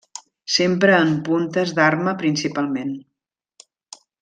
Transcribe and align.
S'empra 0.53 0.95
en 1.07 1.11
puntes 1.27 1.75
d'arma 1.81 2.15
principalment. 2.25 2.97